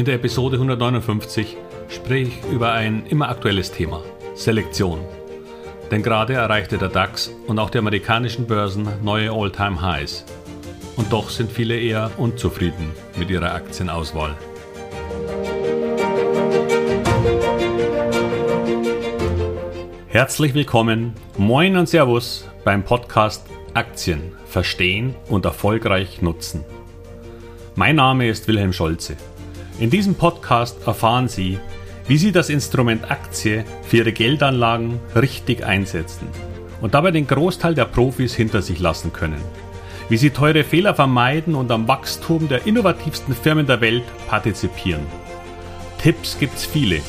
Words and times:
In 0.00 0.06
der 0.06 0.14
Episode 0.14 0.56
159 0.56 1.58
spreche 1.90 2.30
ich 2.30 2.50
über 2.50 2.72
ein 2.72 3.04
immer 3.10 3.28
aktuelles 3.28 3.70
Thema, 3.70 4.02
Selektion. 4.34 5.00
Denn 5.90 6.02
gerade 6.02 6.32
erreichte 6.32 6.78
der 6.78 6.88
DAX 6.88 7.30
und 7.46 7.58
auch 7.58 7.68
die 7.68 7.76
amerikanischen 7.76 8.46
Börsen 8.46 8.88
neue 9.02 9.30
All-Time-Highs. 9.30 10.24
Und 10.96 11.12
doch 11.12 11.28
sind 11.28 11.52
viele 11.52 11.78
eher 11.78 12.10
unzufrieden 12.16 12.92
mit 13.18 13.28
ihrer 13.28 13.52
Aktienauswahl. 13.52 14.34
Herzlich 20.08 20.54
willkommen, 20.54 21.12
moin 21.36 21.76
und 21.76 21.90
Servus 21.90 22.48
beim 22.64 22.84
Podcast 22.84 23.44
Aktien 23.74 24.32
verstehen 24.46 25.14
und 25.28 25.44
erfolgreich 25.44 26.22
nutzen. 26.22 26.64
Mein 27.74 27.96
Name 27.96 28.30
ist 28.30 28.48
Wilhelm 28.48 28.72
Scholze. 28.72 29.18
In 29.80 29.88
diesem 29.88 30.14
Podcast 30.14 30.86
erfahren 30.86 31.26
Sie, 31.26 31.58
wie 32.06 32.18
Sie 32.18 32.32
das 32.32 32.50
Instrument 32.50 33.10
Aktie 33.10 33.64
für 33.82 33.96
Ihre 33.96 34.12
Geldanlagen 34.12 35.00
richtig 35.16 35.64
einsetzen 35.64 36.28
und 36.82 36.92
dabei 36.92 37.10
den 37.10 37.26
Großteil 37.26 37.74
der 37.74 37.86
Profis 37.86 38.34
hinter 38.34 38.60
sich 38.60 38.78
lassen 38.78 39.12
können. 39.12 39.40
Wie 40.10 40.18
Sie 40.18 40.30
teure 40.30 40.64
Fehler 40.64 40.94
vermeiden 40.94 41.54
und 41.54 41.70
am 41.70 41.88
Wachstum 41.88 42.46
der 42.46 42.66
innovativsten 42.66 43.34
Firmen 43.34 43.66
der 43.66 43.80
Welt 43.80 44.04
partizipieren. 44.28 45.06
Tipps 45.98 46.38
gibt's 46.38 46.66
viele. 46.66 47.00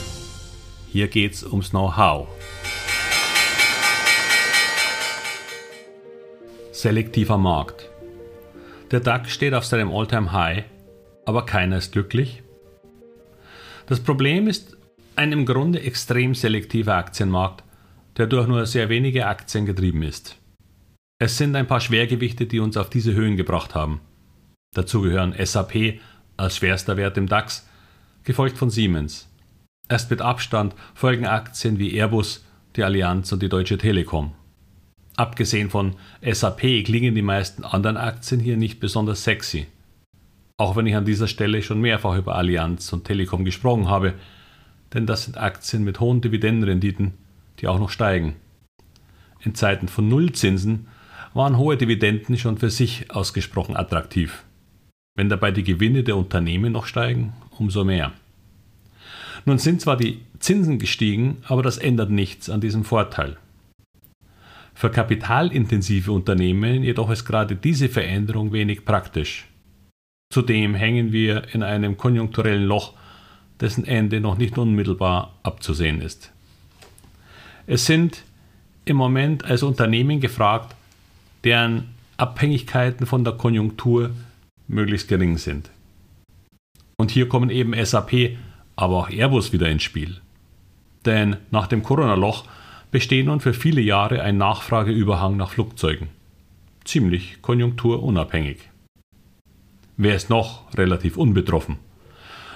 Hier 0.88 1.10
geht's 1.10 1.44
ums 1.44 1.72
Know-how. 1.72 2.28
Selektiver 6.72 7.38
Markt. 7.38 7.90
Der 8.92 9.02
DAX 9.02 9.32
steht 9.32 9.54
auf 9.54 9.66
seinem 9.66 9.91
Alltime 9.94 10.32
high 10.32 10.63
aber 11.26 11.46
keiner 11.46 11.78
ist 11.78 11.91
glücklich. 11.91 12.44
Das 13.92 14.00
Problem 14.00 14.48
ist 14.48 14.78
ein 15.18 15.34
im 15.34 15.46
Grunde 15.46 15.82
extrem 15.82 16.34
selektiver 16.34 16.96
Aktienmarkt, 16.96 17.66
der 18.16 18.26
durch 18.26 18.48
nur 18.48 18.66
sehr 18.66 18.88
wenige 18.88 19.28
Aktien 19.28 19.66
getrieben 19.66 20.02
ist. 20.02 20.38
Es 21.20 21.38
sind 21.38 21.58
ein 21.58 21.68
paar 21.68 21.82
Schwergewichte, 21.82 22.46
die 22.46 22.62
uns 22.62 22.78
auf 22.78 22.90
diese 22.90 23.14
Höhen 23.14 23.36
gebracht 23.36 23.76
haben. 23.76 24.00
Dazu 24.74 25.02
gehören 25.02 25.36
SAP 25.38 26.00
als 26.38 26.56
schwerster 26.56 26.96
Wert 26.96 27.18
im 27.18 27.28
DAX, 27.28 27.68
gefolgt 28.24 28.58
von 28.58 28.70
Siemens. 28.70 29.28
Erst 29.90 30.10
mit 30.10 30.22
Abstand 30.22 30.74
folgen 30.94 31.26
Aktien 31.26 31.78
wie 31.78 31.94
Airbus, 31.94 32.46
die 32.78 32.86
Allianz 32.86 33.34
und 33.34 33.44
die 33.44 33.50
Deutsche 33.50 33.78
Telekom. 33.78 34.32
Abgesehen 35.18 35.70
von 35.70 35.98
SAP 36.22 36.86
klingen 36.86 37.14
die 37.14 37.22
meisten 37.22 37.66
anderen 37.66 37.98
Aktien 37.98 38.40
hier 38.40 38.56
nicht 38.56 38.80
besonders 38.80 39.26
sexy. 39.26 39.68
Auch 40.62 40.76
wenn 40.76 40.85
ich 40.85 40.95
an 40.95 41.05
dieser 41.05 41.27
Stelle 41.27 41.63
schon 41.63 41.81
mehrfach 41.81 42.15
über 42.15 42.35
Allianz 42.35 42.93
und 42.93 43.04
Telekom 43.04 43.45
gesprochen 43.45 43.90
habe, 43.90 44.13
denn 44.93 45.07
das 45.07 45.23
sind 45.23 45.35
Aktien 45.35 45.84
mit 45.84 45.99
hohen 45.99 46.21
Dividendenrenditen, 46.21 47.15
die 47.57 47.67
auch 47.67 47.79
noch 47.79 47.90
steigen. 47.90 48.35
In 49.39 49.55
Zeiten 49.55 49.87
von 49.87 50.07
Nullzinsen 50.07 50.85
waren 51.34 51.57
hohe 51.57 51.77
Dividenden 51.77 52.37
schon 52.37 52.59
für 52.59 52.70
sich 52.70 53.09
ausgesprochen 53.09 53.76
attraktiv. 53.76 54.43
Wenn 55.15 55.29
dabei 55.29 55.49
die 55.49 55.63
Gewinne 55.63 56.04
der 56.04 56.15
Unternehmen 56.15 56.73
noch 56.73 56.85
steigen, 56.85 57.34
umso 57.57 57.84
mehr. 57.84 58.12
Nun 59.45 59.57
sind 59.57 59.82
zwar 59.82 59.98
die 59.98 60.20
Zinsen 60.37 60.77
gestiegen, 60.77 61.37
aber 61.48 61.63
das 61.63 61.79
ändert 61.79 62.12
nichts 62.12 62.51
an 62.51 62.62
diesem 62.62 62.84
Vorteil. 62.84 63.37
Für 64.75 64.91
kapitalintensive 64.91 66.12
Unternehmen 66.12 66.84
jedoch 66.84 67.09
ist 67.09 67.25
gerade 67.25 67.56
diese 67.56 67.89
Veränderung 67.89 68.53
wenig 68.53 68.85
praktisch. 68.85 69.47
Zudem 70.31 70.75
hängen 70.75 71.12
wir 71.12 71.53
in 71.53 71.62
einem 71.62 71.97
konjunkturellen 71.97 72.63
Loch, 72.63 72.94
dessen 73.59 73.85
Ende 73.85 74.22
noch 74.22 74.38
nicht 74.38 74.57
unmittelbar 74.57 75.38
abzusehen 75.44 76.01
ist. 76.01 76.31
Es 77.67 77.85
sind 77.85 78.23
im 78.85 78.95
Moment 78.95 79.44
als 79.44 79.61
Unternehmen 79.61 80.22
gefragt, 80.22 80.73
deren 81.44 81.89
Abhängigkeiten 82.16 83.06
von 83.06 83.25
der 83.25 83.33
Konjunktur 83.33 84.11
möglichst 84.69 85.09
gering 85.09 85.38
sind. 85.38 85.69
Und 86.97 87.11
hier 87.11 87.27
kommen 87.27 87.50
eben 87.50 87.73
SAP, 87.85 88.38
aber 88.77 88.95
auch 88.95 89.09
Airbus 89.09 89.51
wieder 89.51 89.69
ins 89.69 89.83
Spiel. 89.83 90.22
Denn 91.06 91.35
nach 91.51 91.67
dem 91.67 91.83
Corona-Loch 91.83 92.45
besteht 92.89 93.25
nun 93.25 93.41
für 93.41 93.53
viele 93.53 93.81
Jahre 93.81 94.22
ein 94.22 94.38
Nachfrageüberhang 94.38 95.35
nach 95.35 95.51
Flugzeugen. 95.51 96.07
Ziemlich 96.85 97.41
konjunkturunabhängig. 97.41 98.70
Wer 100.03 100.16
ist 100.16 100.31
noch 100.31 100.63
relativ 100.75 101.16
unbetroffen? 101.16 101.78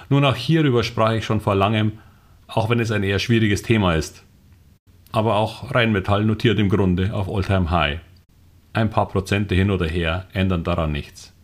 Nun, 0.09 0.25
auch 0.25 0.35
hierüber 0.35 0.81
sprach 0.81 1.11
ich 1.11 1.25
schon 1.25 1.41
vor 1.41 1.53
langem, 1.53 1.99
auch 2.47 2.71
wenn 2.71 2.79
es 2.79 2.89
ein 2.89 3.03
eher 3.03 3.19
schwieriges 3.19 3.61
Thema 3.61 3.93
ist. 3.93 4.23
Aber 5.11 5.35
auch 5.35 5.71
Rheinmetall 5.75 6.25
notiert 6.25 6.57
im 6.57 6.69
Grunde 6.69 7.13
auf 7.13 7.29
Alltime 7.29 7.69
High. 7.69 7.99
Ein 8.73 8.89
paar 8.89 9.07
Prozente 9.09 9.53
hin 9.53 9.69
oder 9.69 9.85
her 9.85 10.25
ändern 10.33 10.63
daran 10.63 10.91
nichts. 10.91 11.35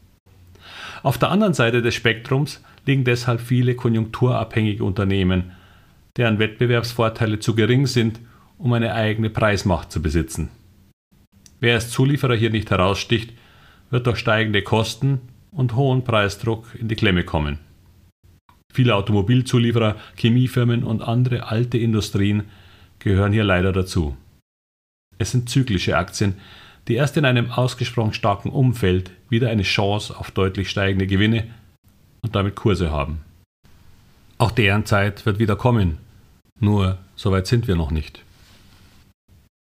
Auf 1.03 1.19
der 1.19 1.29
anderen 1.29 1.53
Seite 1.53 1.84
des 1.84 1.94
Spektrums 1.94 2.63
liegen 2.88 3.03
deshalb 3.03 3.39
viele 3.39 3.75
konjunkturabhängige 3.75 4.83
Unternehmen, 4.83 5.51
deren 6.18 6.39
Wettbewerbsvorteile 6.39 7.38
zu 7.38 7.53
gering 7.53 7.85
sind, 7.85 8.19
um 8.57 8.73
eine 8.73 8.95
eigene 8.95 9.29
Preismacht 9.29 9.91
zu 9.91 10.01
besitzen. 10.01 10.50
Wer 11.59 11.75
als 11.75 11.91
Zulieferer 11.91 12.35
hier 12.35 12.50
nicht 12.50 12.72
heraussticht, 12.72 13.33
wird 13.91 14.07
durch 14.07 14.18
steigende 14.18 14.63
Kosten 14.63 15.31
und 15.56 15.75
hohen 15.75 16.03
Preisdruck 16.03 16.75
in 16.75 16.88
die 16.88 16.95
Klemme 16.95 17.23
kommen. 17.23 17.59
Viele 18.73 18.95
Automobilzulieferer, 18.95 19.97
Chemiefirmen 20.16 20.84
und 20.84 21.01
andere 21.01 21.47
alte 21.47 21.78
Industrien 21.78 22.44
gehören 23.00 23.34
hier 23.34 23.44
leider 23.44 23.73
dazu. 23.73 24.16
Es 25.17 25.31
sind 25.31 25.50
zyklische 25.50 25.97
Aktien, 25.97 26.35
die 26.88 26.95
erst 26.95 27.17
in 27.17 27.25
einem 27.25 27.51
ausgesprochen 27.51 28.13
starken 28.13 28.50
Umfeld 28.50 29.12
wieder 29.29 29.50
eine 29.50 29.63
Chance 29.63 30.17
auf 30.17 30.31
deutlich 30.31 30.69
steigende 30.69 31.06
Gewinne 31.06 31.47
und 32.22 32.35
damit 32.35 32.56
Kurse 32.56 32.91
haben. 32.91 33.22
Auch 34.38 34.51
deren 34.51 34.85
Zeit 34.85 35.25
wird 35.25 35.38
wieder 35.38 35.56
kommen, 35.56 35.97
nur 36.59 36.97
so 37.16 37.31
weit 37.31 37.45
sind 37.45 37.68
wir 37.68 37.75
noch 37.75 37.91
nicht. 37.91 38.23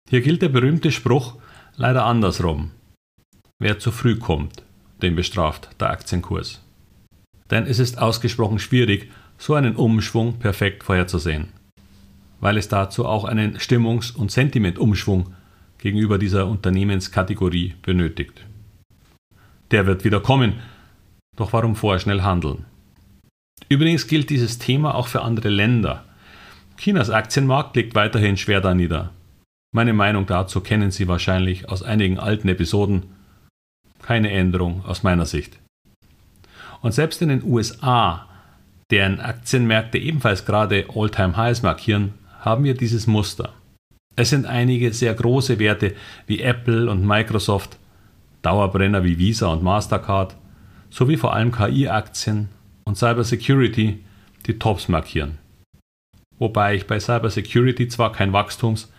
Hier 0.10 0.22
gilt 0.22 0.42
der 0.42 0.50
berühmte 0.50 0.92
Spruch 0.92 1.36
leider 1.76 2.06
andersrum. 2.06 2.72
Wer 3.60 3.80
zu 3.80 3.92
früh 3.92 4.18
kommt, 4.18 4.64
den 5.02 5.16
bestraft 5.16 5.70
der 5.80 5.90
Aktienkurs. 5.90 6.62
Denn 7.52 7.66
es 7.66 7.80
ist 7.80 7.98
ausgesprochen 7.98 8.60
schwierig, 8.60 9.10
so 9.38 9.54
einen 9.54 9.76
Umschwung 9.76 10.38
perfekt 10.40 10.84
vorherzusehen, 10.84 11.48
weil 12.40 12.58
es 12.58 12.68
dazu 12.68 13.06
auch 13.06 13.24
einen 13.24 13.58
Stimmungs- 13.58 14.16
und 14.16 14.32
Sentimentumschwung 14.32 15.34
gegenüber 15.78 16.18
dieser 16.18 16.48
Unternehmenskategorie 16.48 17.76
benötigt. 17.82 18.46
Der 19.72 19.86
wird 19.86 20.04
wieder 20.04 20.20
kommen, 20.20 20.56
doch 21.36 21.54
warum 21.54 21.76
vorschnell 21.76 22.22
handeln? 22.22 22.66
Übrigens 23.70 24.08
gilt 24.08 24.30
dieses 24.30 24.58
Thema 24.58 24.96
auch 24.96 25.08
für 25.08 25.22
andere 25.22 25.50
Länder. 25.50 26.04
Chinas 26.78 27.10
Aktienmarkt 27.10 27.76
liegt 27.76 27.96
weiterhin 27.96 28.38
schwer 28.38 28.62
da 28.62 28.74
nieder. 28.74 29.12
Meine 29.72 29.94
Meinung 29.94 30.26
dazu 30.26 30.62
kennen 30.62 30.92
Sie 30.92 31.08
wahrscheinlich 31.08 31.70
aus 31.70 31.84
einigen 31.84 32.18
alten 32.18 32.48
Episoden 32.50 33.04
keine 34.02 34.32
Änderung 34.32 34.84
aus 34.86 35.04
meiner 35.04 35.26
Sicht. 35.26 35.60
Und 36.82 36.94
selbst 36.94 37.22
in 37.22 37.30
den 37.30 37.44
USA, 37.44 38.28
deren 38.90 39.20
Aktienmärkte 39.20 39.98
ebenfalls 39.98 40.46
gerade 40.46 40.86
All-Time-Highs 40.94 41.62
markieren, 41.62 42.14
haben 42.40 42.64
wir 42.64 42.74
dieses 42.74 43.06
Muster. 43.06 43.54
Es 44.16 44.30
sind 44.30 44.46
einige 44.46 44.92
sehr 44.94 45.14
große 45.14 45.60
Werte 45.60 45.96
wie 46.28 46.42
Apple 46.42 46.90
und 46.90 47.06
Microsoft, 47.06 47.78
Dauerbrenner 48.42 49.04
wie 49.04 49.18
Visa 49.18 49.48
und 49.48 49.64
Mastercard, 49.64 50.36
sowie 50.90 51.18
vor 51.18 51.34
allem 51.34 51.52
KI-Aktien 51.52 52.50
und 52.86 52.98
Cybersecurity, 52.98 54.00
die 54.46 54.60
Tops 54.60 54.88
markieren. 54.88 55.38
Wobei 56.38 56.76
ich 56.76 56.88
bei 56.88 57.00
Cybersecurity 57.00 57.90
zwar 57.90 58.12
kein 58.12 58.34
Wachstums, 58.34 58.92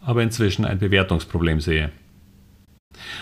aber 0.00 0.22
inzwischen 0.22 0.64
ein 0.64 0.78
Bewertungsproblem 0.78 1.60
sehe. 1.60 1.90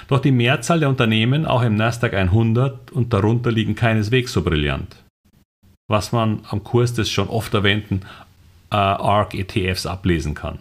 Doch 0.09 0.21
die 0.21 0.33
Mehrzahl 0.33 0.81
der 0.81 0.89
Unternehmen, 0.89 1.47
auch 1.47 1.63
im 1.63 1.77
Nasdaq 1.77 2.15
100 2.15 2.93
und 2.93 3.13
darunter 3.13 3.51
liegen 3.51 3.75
keineswegs 3.75 4.33
so 4.33 4.43
brillant. 4.43 4.97
Was 5.89 6.13
man 6.13 6.41
am 6.49 6.65
Kurs 6.65 6.95
des 6.95 7.11
schon 7.11 7.29
oft 7.29 7.53
erwähnten 7.55 8.03
äh, 8.71 8.77
ARC-ETFs 8.77 9.87
ablesen 9.87 10.35
kann. 10.35 10.59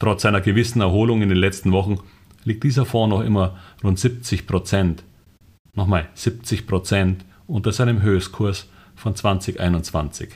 Trotz 0.00 0.24
einer 0.24 0.40
gewissen 0.40 0.80
Erholung 0.80 1.22
in 1.22 1.28
den 1.28 1.38
letzten 1.38 1.72
Wochen 1.72 1.98
liegt 2.44 2.64
dieser 2.64 2.84
Fonds 2.84 3.14
noch 3.14 3.22
immer 3.22 3.56
rund 3.82 3.98
70 3.98 4.46
Prozent, 4.46 5.02
nochmal 5.74 6.08
70 6.14 6.66
Prozent 6.66 7.24
unter 7.46 7.72
seinem 7.72 8.02
Höchstkurs 8.02 8.68
von 8.96 9.14
2021. 9.14 10.30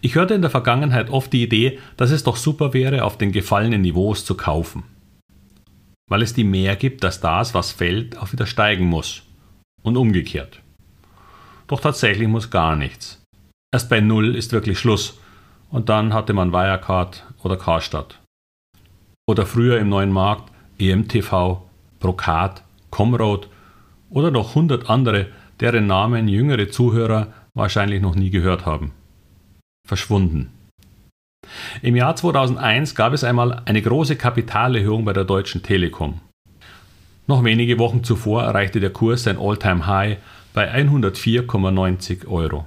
Ich 0.00 0.14
hörte 0.14 0.34
in 0.34 0.42
der 0.42 0.50
Vergangenheit 0.50 1.10
oft 1.10 1.32
die 1.32 1.42
Idee, 1.42 1.78
dass 1.96 2.10
es 2.10 2.24
doch 2.24 2.36
super 2.36 2.72
wäre, 2.72 3.04
auf 3.04 3.18
den 3.18 3.32
gefallenen 3.32 3.82
Niveaus 3.82 4.24
zu 4.24 4.36
kaufen 4.36 4.84
weil 6.08 6.22
es 6.22 6.34
die 6.34 6.44
mehr 6.44 6.76
gibt, 6.76 7.04
dass 7.04 7.20
das, 7.20 7.54
was 7.54 7.72
fällt, 7.72 8.18
auch 8.18 8.32
wieder 8.32 8.46
steigen 8.46 8.86
muss. 8.86 9.22
Und 9.82 9.96
umgekehrt. 9.96 10.60
Doch 11.66 11.80
tatsächlich 11.80 12.28
muss 12.28 12.50
gar 12.50 12.76
nichts. 12.76 13.22
Erst 13.72 13.88
bei 13.88 14.00
Null 14.00 14.36
ist 14.36 14.52
wirklich 14.52 14.78
Schluss 14.78 15.18
und 15.70 15.88
dann 15.88 16.14
hatte 16.14 16.32
man 16.32 16.52
Wirecard 16.52 17.26
oder 17.42 17.56
Karstadt. 17.56 18.20
Oder 19.26 19.46
früher 19.46 19.78
im 19.78 19.88
neuen 19.88 20.12
Markt 20.12 20.52
EMTV, 20.78 21.62
Brokat, 21.98 22.62
Comroad 22.90 23.48
oder 24.10 24.30
noch 24.30 24.54
hundert 24.54 24.88
andere, 24.90 25.28
deren 25.60 25.86
Namen 25.86 26.28
jüngere 26.28 26.68
Zuhörer 26.68 27.32
wahrscheinlich 27.54 28.00
noch 28.00 28.14
nie 28.14 28.30
gehört 28.30 28.66
haben. 28.66 28.92
Verschwunden. 29.86 30.52
Im 31.82 31.96
Jahr 31.96 32.16
2001 32.16 32.94
gab 32.94 33.12
es 33.12 33.24
einmal 33.24 33.62
eine 33.64 33.82
große 33.82 34.16
Kapitalerhöhung 34.16 35.04
bei 35.04 35.12
der 35.12 35.24
Deutschen 35.24 35.62
Telekom. 35.62 36.20
Noch 37.26 37.42
wenige 37.42 37.78
Wochen 37.78 38.04
zuvor 38.04 38.42
erreichte 38.42 38.80
der 38.80 38.90
Kurs 38.90 39.22
sein 39.22 39.38
All-Time-High 39.38 40.18
bei 40.52 40.72
104,90 40.74 42.26
Euro. 42.26 42.66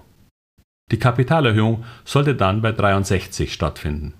Die 0.91 0.99
Kapitalerhöhung 0.99 1.83
sollte 2.05 2.35
dann 2.35 2.61
bei 2.61 2.71
63 2.71 3.53
stattfinden. 3.53 4.13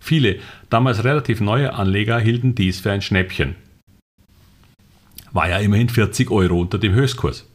Viele, 0.00 0.38
damals 0.70 1.04
relativ 1.04 1.40
neue 1.40 1.72
Anleger 1.72 2.18
hielten 2.18 2.54
dies 2.54 2.80
für 2.80 2.92
ein 2.92 3.02
Schnäppchen. 3.02 3.56
War 5.32 5.48
ja 5.48 5.58
immerhin 5.58 5.88
40 5.88 6.30
Euro 6.30 6.60
unter 6.60 6.78
dem 6.78 6.94
Höchstkurs. 6.94 7.46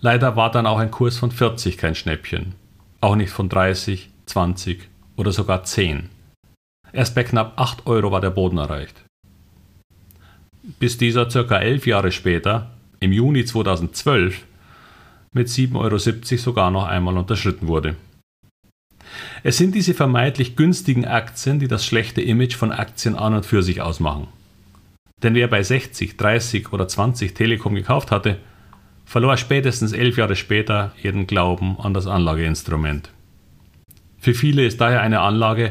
Leider 0.00 0.36
war 0.36 0.50
dann 0.50 0.66
auch 0.66 0.78
ein 0.78 0.90
Kurs 0.90 1.16
von 1.16 1.30
40 1.30 1.76
kein 1.76 1.94
Schnäppchen. 1.94 2.54
Auch 3.00 3.16
nicht 3.16 3.30
von 3.30 3.48
30, 3.48 4.10
20 4.26 4.88
oder 5.18 5.32
sogar 5.32 5.64
10. 5.64 6.08
Erst 6.92 7.14
bei 7.14 7.24
knapp 7.24 7.60
8 7.60 7.86
Euro 7.86 8.10
war 8.10 8.22
der 8.22 8.30
Boden 8.30 8.56
erreicht. 8.56 9.04
Bis 10.78 10.96
dieser 10.96 11.28
circa 11.28 11.58
11 11.58 11.86
Jahre 11.86 12.12
später, 12.12 12.70
im 13.00 13.12
Juni 13.12 13.44
2012, 13.44 14.44
mit 15.32 15.48
7,70 15.48 15.74
Euro 15.76 15.98
sogar 16.38 16.70
noch 16.70 16.86
einmal 16.86 17.18
unterschritten 17.18 17.66
wurde. 17.66 17.96
Es 19.42 19.56
sind 19.56 19.74
diese 19.74 19.94
vermeintlich 19.94 20.56
günstigen 20.56 21.04
Aktien, 21.04 21.58
die 21.58 21.68
das 21.68 21.84
schlechte 21.84 22.20
Image 22.20 22.54
von 22.54 22.72
Aktien 22.72 23.14
an 23.14 23.34
und 23.34 23.46
für 23.46 23.62
sich 23.62 23.80
ausmachen. 23.80 24.28
Denn 25.22 25.34
wer 25.34 25.48
bei 25.48 25.62
60, 25.62 26.16
30 26.16 26.72
oder 26.72 26.86
20 26.86 27.34
Telekom 27.34 27.74
gekauft 27.74 28.10
hatte, 28.10 28.38
verlor 29.04 29.36
spätestens 29.36 29.92
elf 29.92 30.16
Jahre 30.16 30.36
später 30.36 30.92
jeden 31.02 31.26
Glauben 31.26 31.78
an 31.80 31.94
das 31.94 32.06
Anlageinstrument. 32.06 33.10
Für 34.28 34.34
viele 34.34 34.66
ist 34.66 34.78
daher 34.78 35.00
eine 35.00 35.20
Anlage 35.20 35.70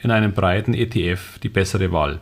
in 0.00 0.12
einem 0.12 0.30
breiten 0.32 0.74
ETF 0.74 1.40
die 1.40 1.48
bessere 1.48 1.90
Wahl. 1.90 2.20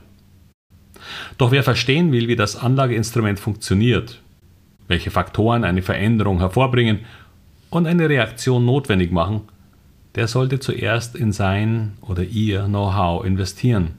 Doch 1.36 1.50
wer 1.50 1.62
verstehen 1.62 2.10
will, 2.10 2.26
wie 2.26 2.36
das 2.36 2.56
Anlageinstrument 2.56 3.38
funktioniert, 3.38 4.22
welche 4.88 5.10
Faktoren 5.10 5.62
eine 5.62 5.82
Veränderung 5.82 6.38
hervorbringen 6.38 7.00
und 7.68 7.86
eine 7.86 8.08
Reaktion 8.08 8.64
notwendig 8.64 9.12
machen, 9.12 9.42
der 10.14 10.26
sollte 10.26 10.58
zuerst 10.58 11.16
in 11.16 11.32
sein 11.32 11.98
oder 12.00 12.22
ihr 12.22 12.62
Know-how 12.62 13.22
investieren 13.22 13.98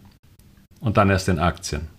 und 0.80 0.98
dann 0.98 1.12
erst 1.12 1.30
in 1.30 1.38
Aktien. 1.38 1.90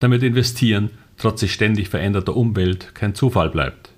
Damit 0.00 0.24
investieren 0.24 0.90
trotz 1.18 1.38
sich 1.38 1.52
ständig 1.52 1.88
veränderter 1.88 2.34
Umwelt 2.34 2.96
kein 2.96 3.14
Zufall 3.14 3.50
bleibt. 3.50 3.90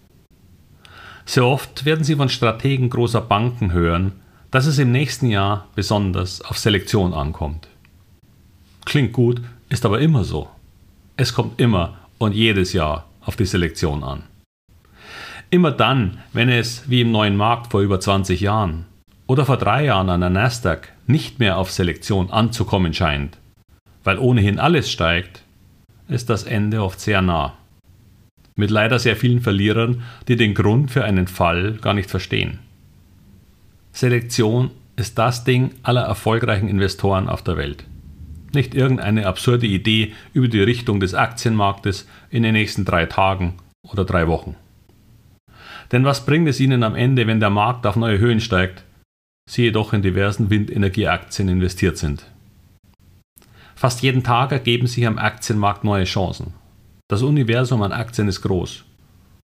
Sehr 1.24 1.46
oft 1.46 1.86
werden 1.86 2.04
Sie 2.04 2.16
von 2.16 2.28
Strategen 2.28 2.90
großer 2.90 3.22
Banken 3.22 3.72
hören, 3.72 4.12
dass 4.52 4.66
es 4.66 4.78
im 4.78 4.92
nächsten 4.92 5.26
Jahr 5.26 5.66
besonders 5.74 6.42
auf 6.42 6.58
Selektion 6.58 7.14
ankommt. 7.14 7.68
Klingt 8.84 9.14
gut, 9.14 9.40
ist 9.70 9.86
aber 9.86 10.00
immer 10.00 10.24
so. 10.24 10.48
Es 11.16 11.32
kommt 11.32 11.58
immer 11.60 11.96
und 12.18 12.34
jedes 12.34 12.74
Jahr 12.74 13.08
auf 13.22 13.34
die 13.34 13.46
Selektion 13.46 14.04
an. 14.04 14.24
Immer 15.50 15.72
dann, 15.72 16.18
wenn 16.34 16.50
es, 16.50 16.88
wie 16.88 17.00
im 17.00 17.12
neuen 17.12 17.36
Markt 17.36 17.72
vor 17.72 17.80
über 17.80 17.98
20 17.98 18.40
Jahren 18.40 18.84
oder 19.26 19.46
vor 19.46 19.56
drei 19.56 19.86
Jahren 19.86 20.10
an 20.10 20.20
der 20.20 20.30
Nasdaq, 20.30 20.92
nicht 21.06 21.38
mehr 21.38 21.56
auf 21.56 21.70
Selektion 21.70 22.30
anzukommen 22.30 22.92
scheint, 22.92 23.38
weil 24.04 24.18
ohnehin 24.18 24.58
alles 24.58 24.90
steigt, 24.90 25.42
ist 26.08 26.28
das 26.28 26.44
Ende 26.44 26.82
oft 26.82 27.00
sehr 27.00 27.22
nah. 27.22 27.54
Mit 28.54 28.70
leider 28.70 28.98
sehr 28.98 29.16
vielen 29.16 29.40
Verlierern, 29.40 30.02
die 30.28 30.36
den 30.36 30.52
Grund 30.52 30.90
für 30.90 31.04
einen 31.04 31.26
Fall 31.26 31.78
gar 31.80 31.94
nicht 31.94 32.10
verstehen. 32.10 32.58
Selektion 33.92 34.70
ist 34.96 35.18
das 35.18 35.44
Ding 35.44 35.70
aller 35.82 36.02
erfolgreichen 36.02 36.68
Investoren 36.68 37.28
auf 37.28 37.42
der 37.42 37.56
Welt 37.56 37.84
nicht 38.54 38.74
irgendeine 38.74 39.26
absurde 39.26 39.66
Idee 39.66 40.12
über 40.32 40.48
die 40.48 40.60
Richtung 40.60 41.00
des 41.00 41.14
Aktienmarktes 41.14 42.08
in 42.30 42.42
den 42.42 42.52
nächsten 42.52 42.84
drei 42.84 43.06
Tagen 43.06 43.54
oder 43.82 44.04
drei 44.04 44.28
Wochen. 44.28 44.56
Denn 45.90 46.04
was 46.04 46.24
bringt 46.24 46.48
es 46.48 46.60
Ihnen 46.60 46.82
am 46.82 46.94
Ende, 46.94 47.26
wenn 47.26 47.40
der 47.40 47.50
Markt 47.50 47.86
auf 47.86 47.96
neue 47.96 48.18
Höhen 48.18 48.40
steigt, 48.40 48.84
Sie 49.50 49.62
jedoch 49.62 49.92
in 49.92 50.02
diversen 50.02 50.50
Windenergieaktien 50.50 51.48
investiert 51.48 51.98
sind? 51.98 52.24
Fast 53.74 54.02
jeden 54.02 54.22
Tag 54.22 54.52
ergeben 54.52 54.86
sich 54.86 55.06
am 55.06 55.18
Aktienmarkt 55.18 55.84
neue 55.84 56.04
Chancen. 56.04 56.54
Das 57.08 57.22
Universum 57.22 57.82
an 57.82 57.92
Aktien 57.92 58.28
ist 58.28 58.42
groß. 58.42 58.84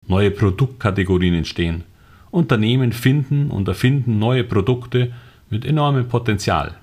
Neue 0.07 0.31
Produktkategorien 0.31 1.35
entstehen. 1.35 1.83
Unternehmen 2.33 2.91
finden 2.91 3.51
und 3.51 3.67
erfinden 3.67 4.17
neue 4.17 4.43
Produkte 4.43 5.13
mit 5.49 5.65
enormem 5.65 6.07
Potenzial. 6.07 6.75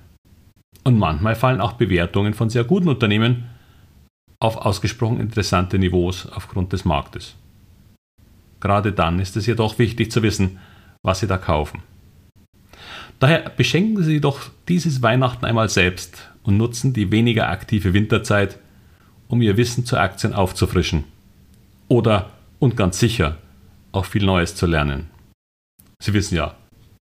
Und 0.84 0.98
manchmal 0.98 1.34
fallen 1.34 1.60
auch 1.60 1.72
Bewertungen 1.72 2.34
von 2.34 2.48
sehr 2.48 2.64
guten 2.64 2.88
Unternehmen 2.88 3.44
auf 4.38 4.56
ausgesprochen 4.56 5.20
interessante 5.20 5.78
Niveaus 5.78 6.26
aufgrund 6.26 6.72
des 6.72 6.84
Marktes. 6.84 7.34
Gerade 8.60 8.92
dann 8.92 9.18
ist 9.18 9.36
es 9.36 9.46
jedoch 9.46 9.78
wichtig 9.78 10.10
zu 10.12 10.22
wissen, 10.22 10.58
was 11.02 11.20
Sie 11.20 11.26
da 11.26 11.36
kaufen. 11.36 11.82
Daher 13.18 13.50
beschenken 13.50 14.02
Sie 14.02 14.20
doch 14.20 14.40
dieses 14.68 15.02
Weihnachten 15.02 15.44
einmal 15.44 15.68
selbst 15.68 16.30
und 16.42 16.56
nutzen 16.56 16.92
die 16.92 17.10
weniger 17.10 17.50
aktive 17.50 17.92
Winterzeit, 17.92 18.58
um 19.28 19.42
Ihr 19.42 19.56
Wissen 19.56 19.84
zu 19.84 19.98
Aktien 19.98 20.32
aufzufrischen. 20.32 21.04
Oder, 21.88 22.30
und 22.58 22.76
ganz 22.76 22.98
sicher, 22.98 23.36
auch 23.92 24.04
viel 24.04 24.24
Neues 24.24 24.54
zu 24.54 24.66
lernen. 24.66 25.09
Sie 26.02 26.14
wissen 26.14 26.34
ja, 26.34 26.54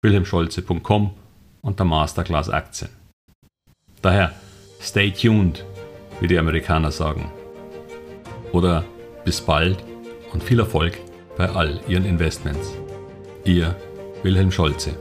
wilhelmscholze.com 0.03 1.15
und 1.63 1.79
der 1.79 1.87
Masterclass 1.87 2.51
Aktien. 2.51 2.91
Daher, 4.03 4.33
stay 4.81 5.13
tuned, 5.13 5.65
wie 6.21 6.27
die 6.27 6.39
Amerikaner 6.39 6.91
sagen. 6.91 7.31
Oder 8.53 8.85
bis 9.25 9.41
bald 9.41 9.79
und 10.33 10.43
viel 10.43 10.59
Erfolg 10.59 10.99
bei 11.37 11.49
all 11.49 11.81
Ihren 11.87 12.05
Investments. 12.05 12.73
Ihr 13.45 13.77
Wilhelm 14.25 14.51
Scholze. 14.51 14.97